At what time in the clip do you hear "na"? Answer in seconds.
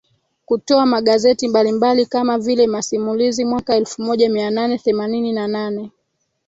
5.33-5.47